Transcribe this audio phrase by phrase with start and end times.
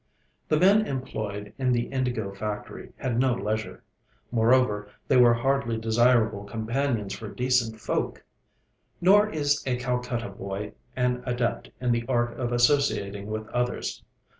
[0.47, 3.83] The men employed in the indigo factory had no leisure;
[4.31, 8.25] moreover, they were hardly desirable companions for decent folk.
[8.99, 14.03] Nor is a Calcutta boy an adept in the art of associating with others.